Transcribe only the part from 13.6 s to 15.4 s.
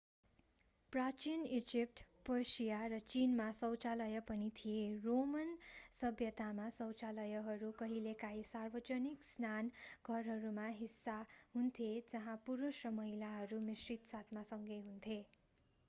मिश्रित साथमा सँगै हुन्थे